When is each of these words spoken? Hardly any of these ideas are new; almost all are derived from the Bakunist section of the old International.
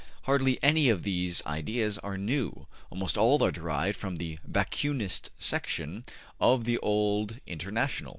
Hardly 0.23 0.57
any 0.63 0.89
of 0.89 1.03
these 1.03 1.43
ideas 1.45 1.99
are 1.99 2.17
new; 2.17 2.65
almost 2.89 3.19
all 3.19 3.43
are 3.43 3.51
derived 3.51 3.95
from 3.95 4.15
the 4.15 4.39
Bakunist 4.49 5.29
section 5.37 6.05
of 6.39 6.63
the 6.65 6.79
old 6.79 7.37
International. 7.45 8.09